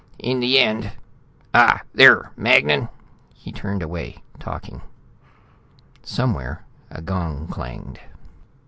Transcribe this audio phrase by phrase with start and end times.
[0.17, 0.93] In the end
[1.53, 2.89] Ah, there, Magnan."
[3.35, 4.81] He turned away, talking.
[6.01, 7.99] Somewhere a gong clanged.